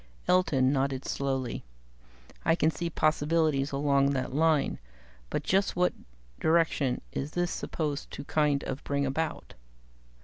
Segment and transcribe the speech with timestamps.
[0.27, 1.63] Elton nodded slowly.
[2.43, 4.79] "I can see possibilities along that line
[5.29, 5.93] but just what
[6.39, 9.53] direction was this supposed to kind of bring about?"